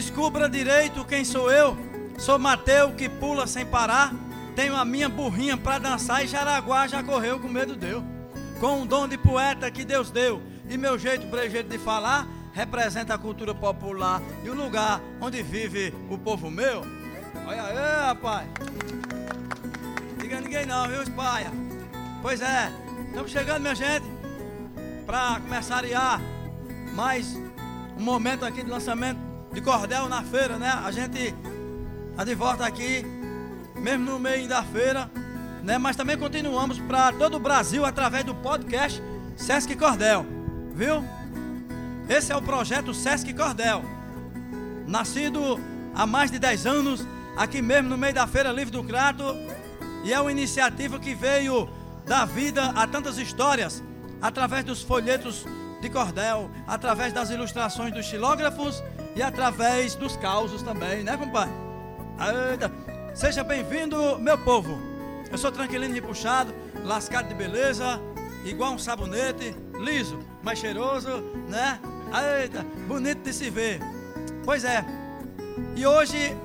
[0.00, 1.76] Descubra direito quem sou eu.
[2.16, 4.14] Sou Mateu que pula sem parar.
[4.56, 8.02] Tenho a minha burrinha para dançar e Jaraguá já correu com medo deu.
[8.58, 13.12] Com um dom de poeta que Deus deu e meu jeito brejeito de falar representa
[13.12, 16.82] a cultura popular e o lugar onde vive o povo meu.
[17.46, 18.48] Olha aí, rapaz.
[20.18, 21.52] Diga ninguém não, viu, Espaia?
[22.22, 22.72] Pois é,
[23.06, 24.06] estamos chegando, minha gente,
[25.04, 26.18] para começar a
[26.94, 27.36] mais
[27.98, 30.70] um momento aqui de lançamento de cordel na feira, né?
[30.84, 31.34] A gente
[32.10, 33.04] está de volta aqui,
[33.74, 35.10] mesmo no meio da feira,
[35.62, 35.76] né?
[35.78, 39.02] Mas também continuamos para todo o Brasil através do podcast
[39.36, 40.24] Sesc Cordel,
[40.74, 41.04] viu?
[42.08, 43.82] Esse é o projeto Sesc Cordel,
[44.86, 45.60] nascido
[45.94, 49.24] há mais de 10 anos, aqui mesmo no meio da Feira Livre do Crato,
[50.04, 51.68] e é uma iniciativa que veio
[52.06, 53.82] dar vida a tantas histórias
[54.22, 55.44] através dos folhetos
[55.80, 58.82] de cordel, através das ilustrações dos xilógrafos
[59.14, 61.52] e através dos causos também, né, compadre?
[63.14, 64.78] Seja bem-vindo, meu povo.
[65.30, 66.52] Eu sou tranquilinho e puxado,
[66.84, 68.00] lascado de beleza,
[68.44, 71.08] igual um sabonete, liso, mas cheiroso,
[71.48, 71.78] né?
[72.42, 73.80] Eita, bonito de se ver.
[74.44, 74.84] Pois é.
[75.76, 76.36] E hoje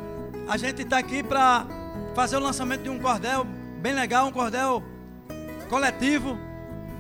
[0.47, 1.65] a gente está aqui para
[2.13, 3.45] fazer o lançamento de um cordel
[3.81, 4.83] bem legal, um cordel
[5.69, 6.37] coletivo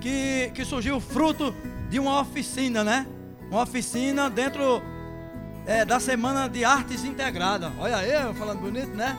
[0.01, 1.53] que, que surgiu fruto
[1.89, 3.07] de uma oficina, né?
[3.49, 4.81] Uma oficina dentro
[5.65, 7.71] é, da Semana de Artes Integrada.
[7.79, 9.17] Olha aí, eu falando bonito, né?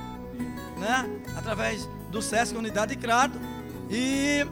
[0.78, 1.08] né?
[1.36, 3.39] Através do SESC Unidade de Crato.
[3.91, 4.47] E,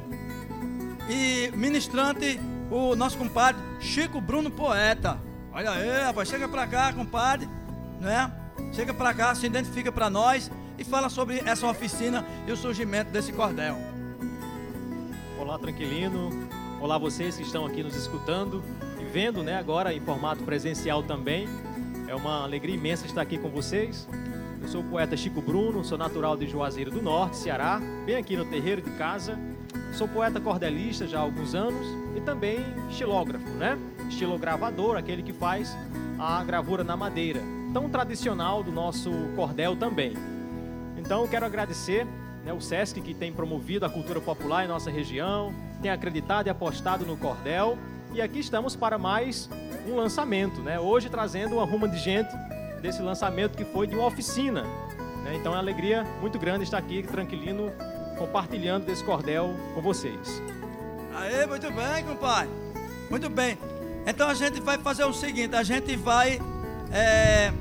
[1.09, 5.19] e ministrante, o nosso compadre Chico Bruno Poeta.
[5.53, 7.49] Olha aí, rapaz, chega pra cá, compadre,
[8.01, 8.31] né?
[8.73, 13.11] Chega pra cá, se identifica pra nós e fala sobre essa oficina e o surgimento
[13.11, 13.77] desse cordel.
[15.39, 16.31] Olá, tranquilino.
[16.81, 18.65] Olá, vocês que estão aqui nos escutando
[19.01, 21.49] e vendo, né, agora em formato presencial também.
[22.07, 24.07] É uma alegria imensa estar aqui com vocês.
[24.61, 28.37] Eu sou o poeta Chico Bruno, sou natural de Juazeiro do Norte, Ceará, bem aqui
[28.37, 29.39] no terreiro de casa.
[29.95, 32.59] Sou poeta cordelista já há alguns anos e também
[32.91, 33.79] estilógrafo, né?
[34.09, 35.77] Estilogravador, aquele que faz
[36.19, 37.41] a gravura na madeira,
[37.73, 40.15] tão tradicional do nosso cordel também.
[40.97, 42.07] Então, quero agradecer
[42.45, 46.51] né, o SESC que tem promovido a cultura popular em nossa região, tem acreditado e
[46.51, 47.79] apostado no cordel.
[48.15, 49.51] E aqui estamos para mais
[49.89, 50.79] um lançamento, né?
[50.79, 52.33] Hoje trazendo uma ruma de gente
[52.81, 54.63] desse lançamento que foi de uma oficina.
[55.25, 55.35] Né?
[55.35, 57.73] Então é uma alegria muito grande estar aqui, tranquilino,
[58.17, 60.41] compartilhando desse cordel com vocês.
[61.17, 62.51] Aê, muito bem, compadre.
[63.11, 63.59] Muito bem.
[64.07, 66.41] Então a gente vai fazer o seguinte, a gente vai
[66.93, 67.53] é,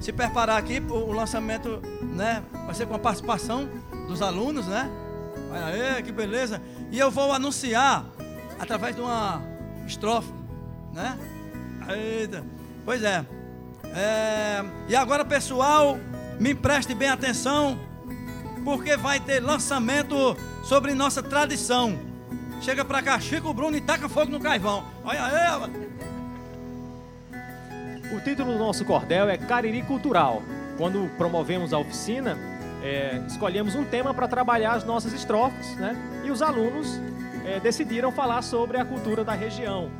[0.00, 2.42] se preparar aqui, o lançamento, né?
[2.64, 3.68] Vai ser com a participação
[4.08, 4.90] dos alunos, né?
[5.52, 6.58] Aí, que beleza.
[6.90, 8.06] E eu vou anunciar
[8.58, 9.49] através de uma
[9.90, 10.32] estrofe,
[10.92, 11.18] né?
[11.88, 12.44] Eita.
[12.84, 13.24] Pois é.
[13.94, 14.64] é.
[14.88, 15.98] E agora, pessoal,
[16.38, 17.78] me preste bem atenção,
[18.64, 21.98] porque vai ter lançamento sobre nossa tradição.
[22.60, 24.84] Chega pra cá, Chico Bruno e taca fogo no carvão.
[25.04, 25.70] Olha aí,
[28.14, 30.42] O título do nosso cordel é Cariri Cultural.
[30.76, 32.36] Quando promovemos a oficina,
[32.82, 35.96] é, escolhemos um tema para trabalhar as nossas estrofes, né?
[36.24, 37.00] E os alunos
[37.50, 39.90] é, decidiram falar sobre a cultura da região.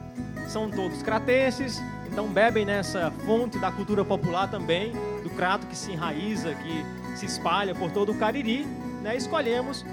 [0.46, 5.92] São todos cratenses, então bebem nessa fonte da cultura popular também, do crato que se
[5.92, 8.64] enraiza, que se espalha por todo o Cariri.
[9.02, 9.16] Né?
[9.16, 9.84] Escolhemos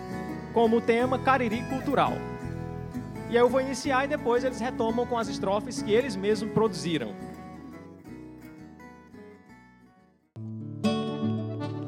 [0.53, 2.13] como tema Cariri Cultural.
[3.29, 6.51] E aí eu vou iniciar e depois eles retomam com as estrofes que eles mesmos
[6.51, 7.13] produziram.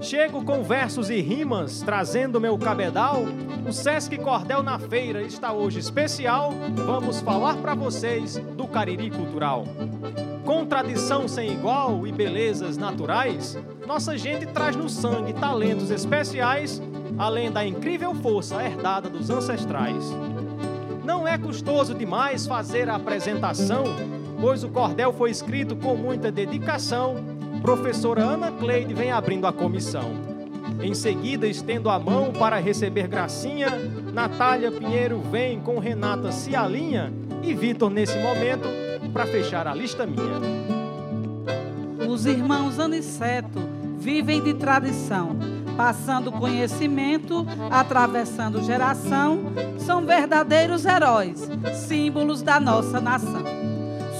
[0.09, 3.25] Chego com versos e rimas, trazendo meu cabedal.
[3.63, 6.51] O Sesc Cordel na feira está hoje especial.
[6.83, 9.65] Vamos falar para vocês do Cariri Cultural.
[10.43, 13.55] Com tradição sem igual e belezas naturais,
[13.85, 16.81] nossa gente traz no sangue talentos especiais,
[17.15, 20.03] além da incrível força herdada dos ancestrais.
[21.05, 23.83] Não é custoso demais fazer a apresentação,
[24.41, 27.28] pois o cordel foi escrito com muita dedicação
[27.61, 30.11] Professora Ana Cleide vem abrindo a comissão.
[30.81, 33.69] Em seguida, estendo a mão para receber gracinha.
[34.13, 37.11] Natália Pinheiro vem com Renata Cialinha
[37.43, 38.67] e Vitor nesse momento
[39.11, 40.39] para fechar a lista minha.
[42.07, 43.59] Os irmãos Aniceto
[43.97, 45.35] vivem de tradição,
[45.75, 51.49] passando conhecimento, atravessando geração, são verdadeiros heróis,
[51.87, 53.43] símbolos da nossa nação.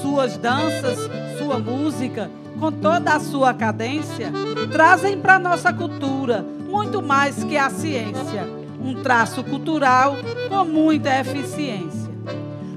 [0.02, 4.32] Suas danças, sua música com toda a sua cadência,
[4.72, 8.46] trazem para nossa cultura muito mais que a ciência,
[8.84, 10.16] um traço cultural
[10.50, 12.10] com muita eficiência.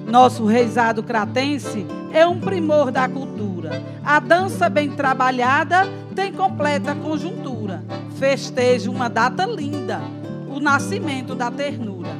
[0.06, 3.82] Nosso reizado cratense é um primor da cultura.
[4.04, 7.82] A dança bem trabalhada tem completa conjuntura.
[8.18, 10.00] Festeja uma data linda,
[10.48, 12.10] o nascimento da ternura.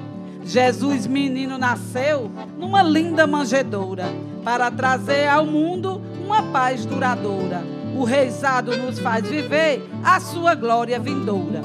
[0.45, 4.05] Jesus menino nasceu numa linda manjedoura
[4.43, 6.01] para trazer ao mundo
[6.33, 7.63] uma paz duradoura.
[7.95, 11.61] O reizado nos faz viver a sua glória vindoura.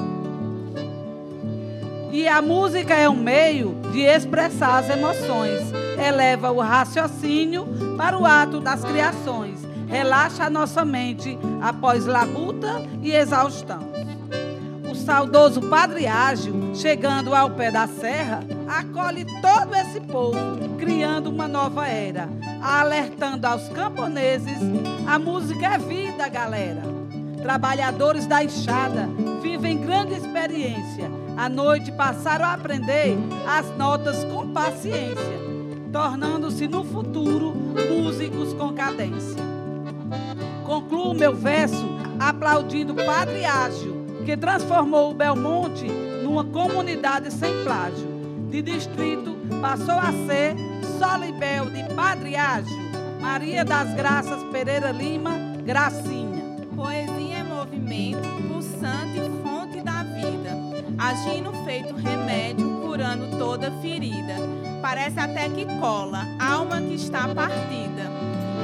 [2.12, 7.66] E a música é um meio de expressar as emoções, eleva o raciocínio
[7.96, 13.80] para o ato das criações, relaxa a nossa mente após labuta e exaustão.
[14.90, 20.38] O saudoso Padre Ágil, chegando ao pé da serra, acolhe todo esse povo,
[20.78, 22.28] criando uma nova era,
[22.62, 24.58] alertando aos camponeses:
[25.06, 26.82] a música é vida, galera.
[27.42, 29.08] Trabalhadores da enxada
[29.40, 31.10] vivem grande experiência.
[31.36, 33.16] À noite passaram a aprender
[33.46, 35.38] as notas com paciência,
[35.92, 37.54] tornando-se no futuro
[37.88, 39.40] músicos com cadência.
[40.66, 41.86] Concluo meu verso
[42.18, 45.86] aplaudindo Padre Ágil, que transformou o Belmonte
[46.22, 48.06] numa comunidade sem plágio.
[48.50, 50.56] De distrito passou a ser
[50.98, 52.76] Solibel de Padre Ágil,
[53.20, 55.30] Maria das Graças Pereira Lima,
[55.64, 56.42] Gracinha.
[56.74, 60.50] Poesia é movimento, pulsante, fonte da vida,
[60.98, 64.34] agindo feito remédio, curando toda ferida.
[64.82, 68.10] Parece até que cola, alma que está partida.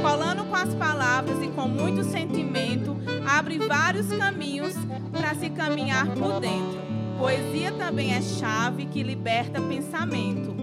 [0.03, 4.75] Colando com as palavras e com muito sentimento, abre vários caminhos
[5.13, 6.83] para se caminhar por dentro.
[7.17, 10.54] Poesia também é chave que liberta pensamento.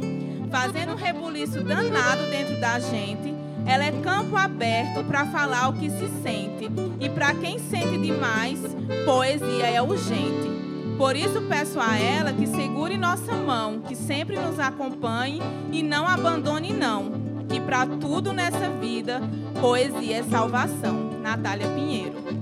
[0.51, 3.33] Fazendo um rebuliço danado dentro da gente,
[3.65, 6.69] ela é campo aberto para falar o que se sente.
[7.00, 8.59] E para quem sente demais,
[9.06, 10.51] poesia é urgente.
[10.98, 16.06] Por isso peço a ela que segure nossa mão, que sempre nos acompanhe e não
[16.06, 17.12] abandone não.
[17.48, 19.21] Que para tudo nessa vida,
[19.59, 21.12] poesia é salvação.
[21.21, 22.40] Natália Pinheiro.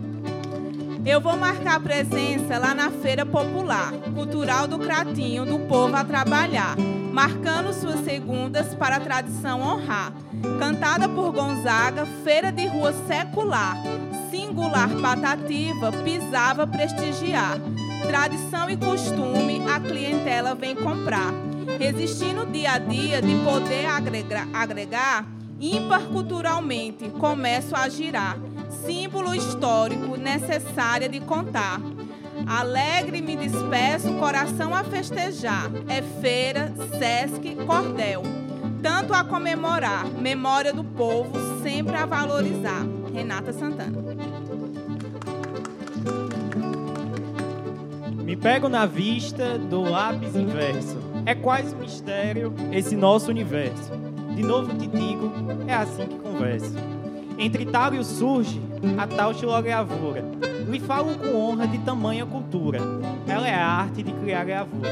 [1.09, 6.77] Eu vou marcar presença lá na Feira Popular, Cultural do Cratinho, do povo a trabalhar,
[7.11, 10.13] marcando suas segundas para a tradição honrar.
[10.59, 13.75] Cantada por Gonzaga, feira de rua secular,
[14.29, 17.57] singular patativa, pisava prestigiar.
[18.05, 21.33] Tradição e costume, a clientela vem comprar.
[21.79, 25.25] Resistindo dia a dia de poder agregar, agregar
[25.59, 28.37] ímpar culturalmente, começo a girar
[28.69, 31.81] símbolo histórico necessária de contar.
[32.47, 35.69] Alegre me despeço, coração a festejar.
[35.87, 38.23] É feira, Sesc, Cordel.
[38.81, 42.85] Tanto a comemorar, memória do povo, sempre a valorizar.
[43.13, 43.97] Renata Santana.
[48.23, 50.97] Me pego na vista do lápis inverso.
[51.25, 53.91] É quase mistério esse nosso universo.
[54.35, 55.31] De novo te digo,
[55.67, 56.88] é assim que converso.
[57.39, 58.61] Entre tários surge
[58.97, 60.25] a tal xilogravura.
[60.69, 62.79] Lhe falo com honra de tamanha cultura.
[63.25, 64.91] Ela é a arte de criar gravuras.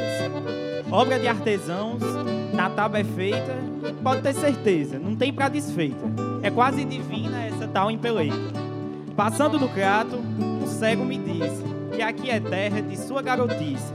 [0.89, 2.01] Obra de artesãos,
[2.53, 3.53] na tábua é feita,
[4.01, 6.05] pode ter certeza, não tem para desfeita.
[6.41, 8.37] É quase divina essa tal empeleita.
[9.13, 10.15] Passando no crato,
[10.63, 11.63] o cego me disse
[11.93, 13.93] que aqui é terra de sua garotice.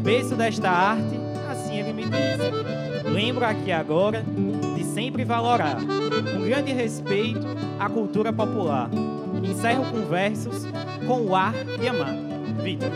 [0.00, 1.18] Berço desta arte,
[1.50, 3.08] assim ele me disse.
[3.10, 4.22] Lembro aqui agora
[4.76, 5.78] de sempre valorar,
[6.32, 8.90] com grande respeito, a cultura popular.
[9.42, 10.64] Encerro com versos
[11.06, 12.14] com o ar e amar.
[12.62, 12.90] Vitor.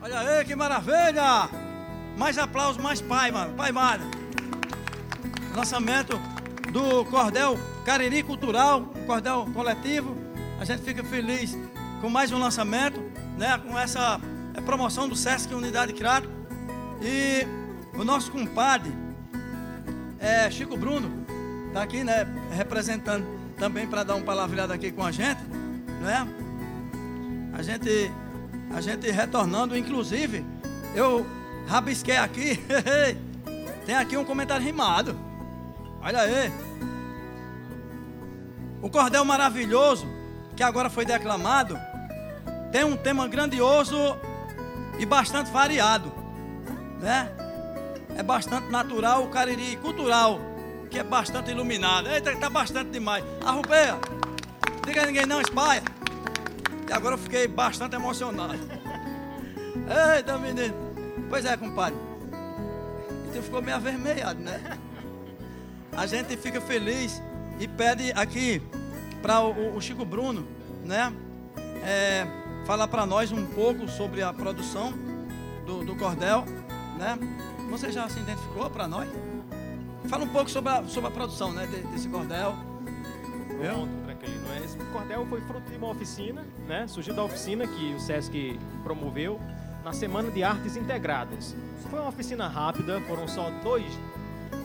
[0.00, 1.48] Olha aí que maravilha!
[2.16, 3.54] Mais aplausos, mais pai, mano.
[3.54, 4.04] Pai, mano.
[5.54, 6.18] Lançamento
[6.72, 10.16] do Cordel Cariri Cultural, um cordel coletivo.
[10.60, 11.56] A gente fica feliz
[12.00, 13.00] com mais um lançamento,
[13.36, 13.58] né?
[13.58, 14.20] Com essa
[14.54, 16.28] é, promoção do Sesc Unidade Crato.
[17.00, 17.46] E
[17.98, 18.92] o nosso compadre,
[20.20, 21.26] é, Chico Bruno,
[21.66, 22.26] está aqui, né?
[22.52, 23.26] Representando
[23.58, 25.42] também para dar um palavreado aqui com a gente,
[26.00, 26.26] né?
[27.52, 28.10] A gente,
[28.72, 30.46] a gente retornando, inclusive,
[30.94, 31.26] eu
[31.66, 32.60] rabisquei aqui,
[33.84, 35.18] tem aqui um comentário rimado.
[36.00, 36.52] Olha aí.
[38.80, 40.06] O cordel maravilhoso,
[40.54, 41.76] que agora foi declamado,
[42.70, 43.96] tem um tema grandioso
[45.00, 46.12] e bastante variado,
[47.00, 47.47] né?
[48.18, 50.40] É bastante natural, cariri cultural,
[50.90, 52.08] que é bastante iluminado.
[52.08, 53.24] Eita, está bastante demais.
[53.46, 53.96] Arrupeia.
[54.84, 55.84] Diga a ninguém não, espalha.
[56.88, 58.58] E agora eu fiquei bastante emocionado.
[60.16, 60.74] Eita, menino.
[61.30, 61.96] Pois é, compadre.
[63.28, 64.76] Então ficou meio avermelhado, né?
[65.96, 67.22] A gente fica feliz
[67.60, 68.60] e pede aqui
[69.22, 70.44] para o, o, Chico Bruno,
[70.84, 71.12] né?
[71.84, 72.26] É,
[72.66, 74.92] falar para nós um pouco sobre a produção
[75.64, 76.44] do, do cordel,
[76.98, 77.16] né?
[77.68, 79.08] Você já se identificou para nós?
[80.08, 82.54] Fala um pouco sobre a, sobre a produção, né, desse cordel.
[83.60, 84.64] Pronto, tranquilo.
[84.64, 86.86] Esse cordel foi fruto de uma oficina, né?
[86.86, 89.38] Surgiu da oficina que o SESC promoveu
[89.84, 91.54] na Semana de Artes Integradas.
[91.90, 93.86] Foi uma oficina rápida, foram só dois,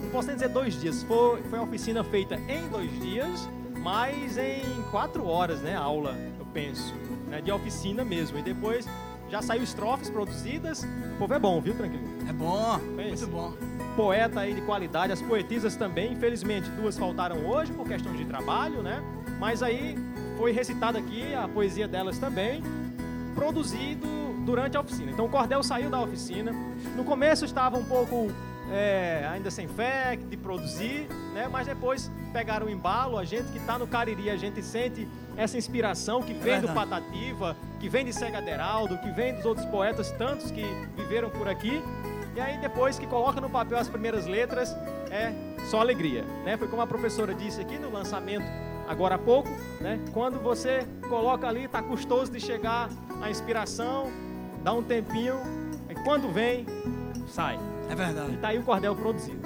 [0.02, 4.38] não posso nem dizer dois dias, foi, foi uma oficina feita em dois dias, mas
[4.38, 5.74] em quatro horas, né?
[5.74, 6.94] Aula, eu penso,
[7.28, 7.40] né?
[7.40, 8.38] De oficina mesmo.
[8.38, 8.86] E depois
[9.28, 10.84] já saiu estrofes produzidas.
[11.14, 12.13] O povo é bom, viu, tranquilo?
[12.28, 13.08] É bom, Pense.
[13.08, 13.52] muito bom.
[13.96, 16.12] Poeta aí de qualidade, as poetisas também.
[16.12, 19.02] Infelizmente, duas faltaram hoje por questão de trabalho, né?
[19.38, 19.96] Mas aí
[20.36, 22.62] foi recitada aqui a poesia delas também,
[23.34, 24.06] produzido
[24.44, 25.10] durante a oficina.
[25.10, 26.52] Então o cordel saiu da oficina.
[26.96, 28.30] No começo estava um pouco
[28.70, 31.48] é, ainda sem fé de produzir, né?
[31.50, 33.18] mas depois pegaram o embalo.
[33.18, 36.68] A gente que está no Cariri, a gente sente essa inspiração que vem é do
[36.68, 40.64] Patativa, que vem de Cega Deraldo, que vem dos outros poetas, tantos que
[40.96, 41.82] viveram por aqui.
[42.34, 44.74] E aí depois que coloca no papel as primeiras letras,
[45.10, 45.32] é
[45.70, 46.24] só alegria.
[46.44, 46.56] Né?
[46.56, 48.44] Foi como a professora disse aqui no lançamento
[48.88, 49.48] agora há pouco,
[49.80, 49.98] né?
[50.12, 52.90] quando você coloca ali, está custoso de chegar
[53.22, 54.10] a inspiração,
[54.62, 55.36] dá um tempinho,
[55.88, 56.66] e quando vem,
[57.28, 57.58] sai.
[57.88, 58.32] É verdade.
[58.32, 59.40] E está aí o cordel produzido.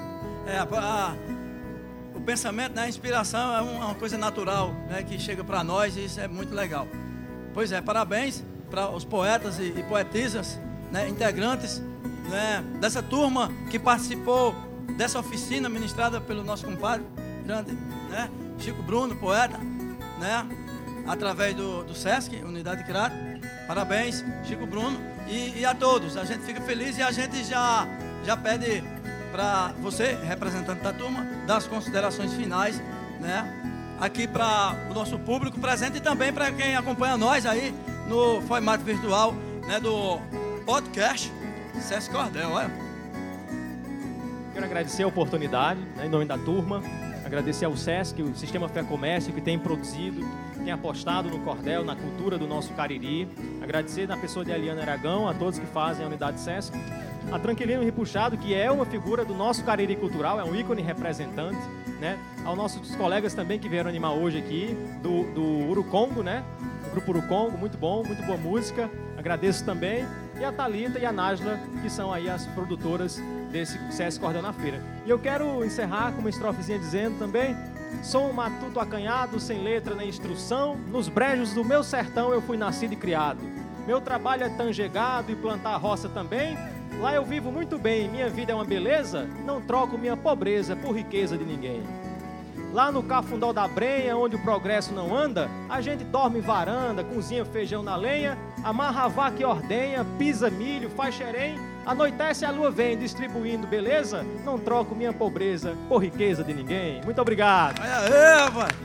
[0.47, 1.13] É, a, a,
[2.15, 5.95] o pensamento, né, a inspiração é uma, uma coisa natural né, que chega para nós
[5.95, 6.87] e isso é muito legal.
[7.53, 10.59] Pois é, parabéns para os poetas e, e poetisas,
[10.91, 11.81] né, integrantes
[12.29, 14.55] né, dessa turma que participou
[14.95, 17.05] dessa oficina ministrada pelo nosso compadre
[17.45, 17.71] grande,
[18.09, 19.57] né, Chico Bruno, poeta,
[20.19, 20.45] né,
[21.07, 23.15] através do, do SESC, Unidade Crato.
[23.67, 26.17] Parabéns, Chico Bruno, e, e a todos.
[26.17, 27.87] A gente fica feliz e a gente já,
[28.25, 28.83] já pede
[29.31, 32.81] para você, representante da turma, dar as considerações finais,
[33.19, 33.55] né?
[33.99, 37.73] Aqui para o nosso público presente e também para quem acompanha nós aí
[38.07, 39.33] no formato virtual,
[39.67, 39.79] né?
[39.79, 40.19] Do
[40.65, 41.31] podcast
[41.81, 42.71] Sesc Cordel, olha.
[44.53, 46.81] Quero agradecer a oportunidade, né, em nome da turma,
[47.25, 50.21] agradecer ao SESC, o Sistema Fé Comércio, que tem produzido,
[50.63, 53.27] tem apostado no cordel, na cultura do nosso Cariri.
[53.61, 56.73] Agradecer na pessoa de Eliana Aragão, a todos que fazem a unidade SESC
[57.31, 61.59] a Tranquilino Ripuxado, que é uma figura do nosso Cariri cultural, é um ícone representante,
[61.99, 62.17] né?
[62.43, 66.43] Aos nossos colegas também que vieram animar hoje aqui, do, do Urucongo, né?
[66.87, 68.89] O grupo Urucongo, muito bom, muito boa música.
[69.17, 70.07] Agradeço também.
[70.39, 74.53] E a Talita e a Nájila, que são aí as produtoras desse CS Cordel na
[74.53, 74.81] Feira.
[75.05, 77.55] E eu quero encerrar com uma estrofezinha dizendo também
[78.03, 80.75] Sou um matuto acanhado, sem letra nem instrução.
[80.75, 83.39] Nos brejos do meu sertão eu fui nascido e criado.
[83.85, 86.57] Meu trabalho é tangegado e plantar roça também.
[86.99, 90.95] Lá eu vivo muito bem, minha vida é uma beleza, não troco minha pobreza por
[90.95, 91.81] riqueza de ninguém.
[92.71, 97.03] Lá no Cafundó da Brenha, onde o progresso não anda, a gente dorme em varanda,
[97.03, 102.51] cozinha feijão na lenha, amarra a vaca e ordenha, pisa milho, faz xerém, anoitece a
[102.51, 107.01] lua vem distribuindo beleza, não troco minha pobreza por riqueza de ninguém.
[107.03, 107.79] Muito obrigado.
[107.81, 108.77] Olha aí, rapaz.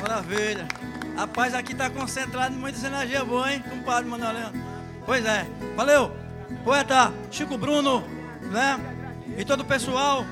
[0.00, 0.66] Maravilha.
[1.16, 4.60] Rapaz, aqui tá concentrado muita energia boa, hein, compadre Manuel Leandro.
[5.06, 5.46] Pois é.
[5.76, 6.10] Valeu
[6.64, 8.02] poeta Chico Bruno,
[8.50, 8.80] né?
[9.38, 10.24] E todo o pessoal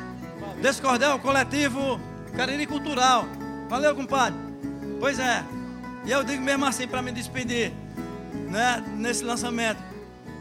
[0.61, 2.01] desse cordel coletivo
[2.37, 3.27] Cariri Cultural.
[3.69, 4.39] Valeu, compadre.
[4.99, 5.45] Pois é.
[6.05, 7.73] E eu digo mesmo assim para me despedir,
[8.51, 8.83] né?
[8.97, 9.83] Nesse lançamento.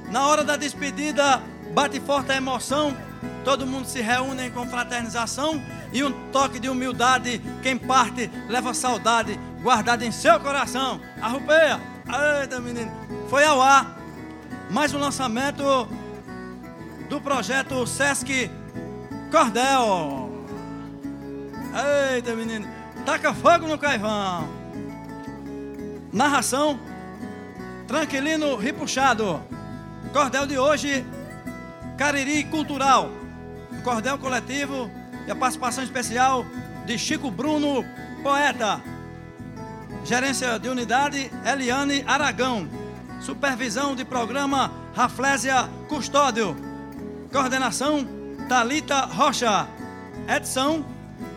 [0.09, 1.41] Na hora da despedida,
[1.73, 2.95] bate forte a emoção.
[3.43, 5.61] Todo mundo se reúne com fraternização
[5.93, 7.41] e um toque de humildade.
[7.61, 10.99] Quem parte leva saudade guardada em seu coração.
[11.21, 11.79] Arrupeia.
[12.41, 12.91] Eita, menino.
[13.29, 13.97] Foi ao ar
[14.69, 15.87] mais um lançamento
[17.09, 18.49] do projeto Sesc
[19.29, 20.30] Cordel.
[21.73, 22.67] Eita, menino,
[23.05, 24.47] taca fogo no caivão.
[26.11, 26.77] Narração:
[27.87, 29.41] Tranquilino Ripuxado.
[30.11, 31.05] Cordel de hoje:
[31.97, 33.09] Cariri Cultural.
[33.85, 34.91] Cordel coletivo
[35.25, 36.45] e a participação especial
[36.85, 37.85] de Chico Bruno,
[38.21, 38.81] poeta.
[40.03, 42.67] Gerência de unidade: Eliane Aragão.
[43.21, 46.53] Supervisão de programa Raflésia Custódio.
[47.31, 48.05] Coordenação
[48.49, 49.67] Talita Rocha.
[50.27, 50.85] Edição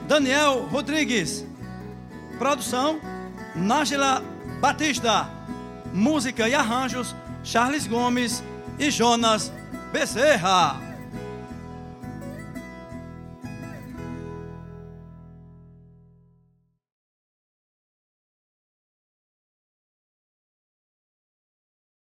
[0.06, 1.44] Daniel Rodrigues.
[2.38, 3.00] Produção
[3.54, 4.22] Nájila
[4.60, 5.28] Batista.
[5.92, 8.42] Música e arranjos Charles Gomes
[8.78, 9.52] e Jonas
[9.92, 10.83] Bezerra.